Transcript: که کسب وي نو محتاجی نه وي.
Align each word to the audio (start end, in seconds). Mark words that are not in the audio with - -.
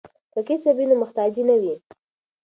که 0.33 0.39
کسب 0.47 0.75
وي 0.77 0.85
نو 0.89 0.95
محتاجی 1.01 1.43
نه 1.49 1.55
وي. 1.61 1.73